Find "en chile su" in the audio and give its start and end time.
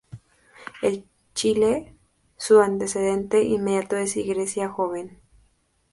0.81-2.59